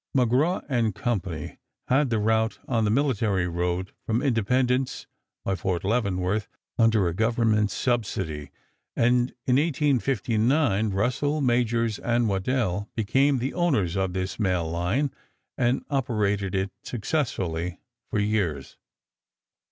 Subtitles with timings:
[0.17, 0.61] McGraw
[0.93, 1.57] & Co.
[1.87, 5.05] had the route on the military road from Independence
[5.45, 6.47] by Fort Leavenworth
[6.79, 8.49] under a government subsidy,
[8.95, 15.11] and in 1859 Russell, Majors & Waddell became the owners of this mail line
[15.55, 17.77] and operated it successfully
[18.09, 18.77] for years.